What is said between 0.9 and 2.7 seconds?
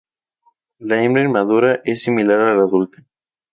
hembra inmadura es similar a la